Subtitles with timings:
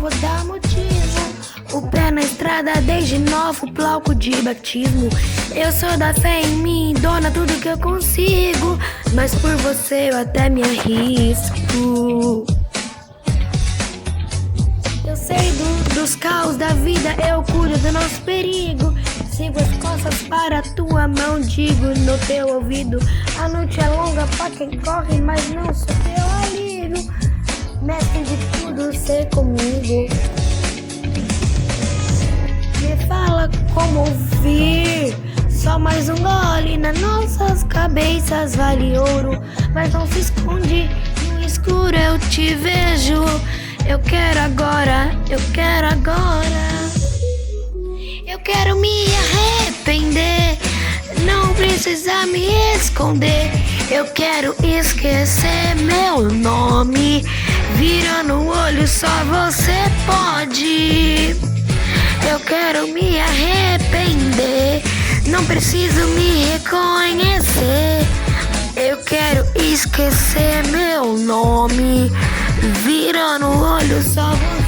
[0.00, 1.20] vou dar motivo.
[1.72, 5.10] O pé na estrada desde novo, bloco de batismo.
[5.54, 8.78] Eu sou da fé em mim, dona tudo que eu consigo.
[9.14, 12.46] Mas por você eu até me arrisco.
[15.06, 18.94] Eu sei do, dos caos da vida, eu cuido do nosso perigo.
[19.30, 22.98] Sigo as costas para a tua mão, digo no teu ouvido.
[23.38, 27.29] A noite é longa para quem corre, mas não sou teu amigo.
[27.90, 30.08] Mestre de tudo, ser comigo.
[32.80, 35.16] Me fala como ouvir.
[35.50, 39.42] Só mais um gole nas nossas cabeças vale ouro.
[39.74, 40.88] Mas não se esconde,
[41.32, 43.24] no escuro eu te vejo.
[43.84, 46.70] Eu quero agora, eu quero agora.
[48.24, 50.56] Eu quero me arrepender,
[51.24, 53.50] não precisa me esconder.
[53.90, 56.99] Eu quero esquecer meu nome.
[57.80, 59.72] Virando o olho, só você
[60.04, 61.34] pode.
[62.30, 64.82] Eu quero me arrepender,
[65.26, 68.06] não preciso me reconhecer.
[68.76, 72.12] Eu quero esquecer meu nome.
[72.84, 74.59] Virando o olho, só você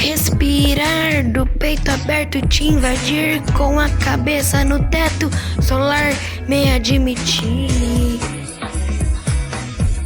[0.00, 6.12] respirar do peito aberto te invadir com a cabeça no teto solar,
[6.48, 7.68] me admitir.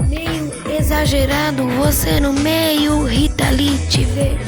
[0.09, 4.39] Meio exagerado, você no meio, Rita Lee te vejo.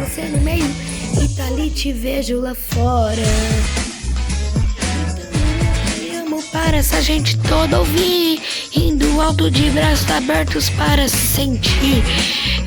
[0.00, 0.70] Você no meio,
[1.18, 3.81] Rita Lee te vejo lá fora.
[6.52, 8.42] Para essa gente toda ouvir,
[8.76, 12.04] indo alto de braços abertos para sentir.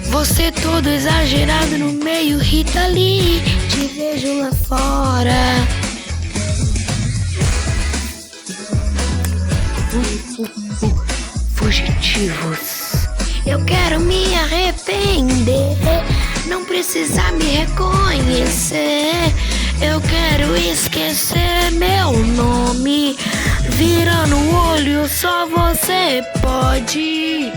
[0.06, 5.35] Você todo exagerado no meio, Rita Lee, te vejo lá fora.
[11.53, 13.07] Fugitivos.
[13.46, 15.78] Eu quero me arrepender,
[16.47, 19.13] não precisa me reconhecer.
[19.79, 22.54] Eu quero esquecer meu nome.
[23.71, 27.51] Virando o olho, só você pode.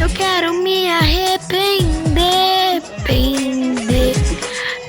[0.00, 4.14] Eu quero me arrepender, pender.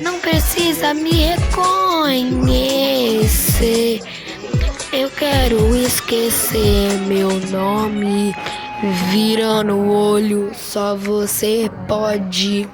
[0.02, 2.70] Não precisa me reconhecer.
[4.92, 8.36] Eu quero esquecer meu nome.
[9.12, 12.68] Virando o olho, só você pode.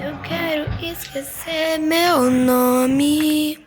[0.00, 3.63] Eu quero esquecer meu nome.